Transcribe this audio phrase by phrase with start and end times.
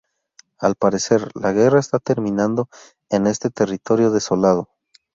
[0.57, 2.67] Al parecer, la guerra está terminando
[3.11, 4.67] en este territorio desolado.